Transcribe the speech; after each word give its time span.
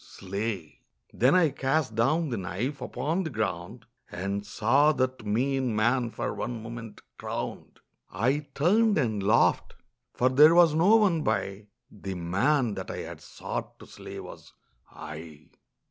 Slay!' 0.03 0.79
Then 1.13 1.35
I 1.35 1.49
cast 1.51 1.93
down 1.93 2.29
the 2.29 2.37
knife 2.37 2.81
upon 2.81 3.21
the 3.21 3.29
ground 3.29 3.85
And 4.09 4.43
saw 4.43 4.93
that 4.93 5.27
mean 5.27 5.75
man 5.75 6.09
for 6.09 6.33
one 6.33 6.63
moment 6.63 7.01
crowned. 7.19 7.81
I 8.11 8.47
turned 8.55 8.97
and 8.97 9.21
laughed: 9.21 9.75
for 10.11 10.29
there 10.29 10.55
was 10.55 10.73
no 10.73 10.95
one 10.95 11.21
by 11.21 11.67
The 11.91 12.15
man 12.15 12.73
that 12.73 12.89
I 12.89 13.01
had 13.01 13.21
sought 13.21 13.77
to 13.77 13.85
slay 13.85 14.19
was 14.19 14.53
I. 14.89 15.51